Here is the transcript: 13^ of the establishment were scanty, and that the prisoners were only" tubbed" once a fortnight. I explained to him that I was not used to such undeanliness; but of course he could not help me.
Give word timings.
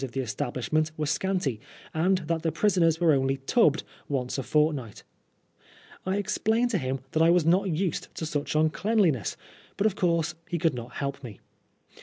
13^ 0.01 0.03
of 0.05 0.11
the 0.13 0.19
establishment 0.21 0.91
were 0.97 1.05
scanty, 1.05 1.59
and 1.93 2.17
that 2.25 2.41
the 2.41 2.51
prisoners 2.51 2.99
were 2.99 3.13
only" 3.13 3.37
tubbed" 3.55 3.83
once 4.17 4.39
a 4.39 4.41
fortnight. 4.41 5.03
I 6.07 6.17
explained 6.17 6.71
to 6.71 6.79
him 6.79 7.01
that 7.11 7.21
I 7.21 7.29
was 7.29 7.45
not 7.45 7.69
used 7.69 8.07
to 8.15 8.25
such 8.25 8.53
undeanliness; 8.55 9.35
but 9.77 9.85
of 9.85 9.95
course 9.95 10.33
he 10.49 10.57
could 10.57 10.73
not 10.73 10.93
help 10.93 11.23
me. 11.23 11.39